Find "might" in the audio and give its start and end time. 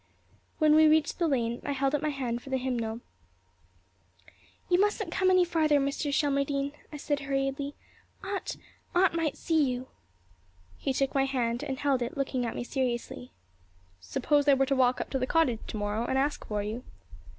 9.13-9.37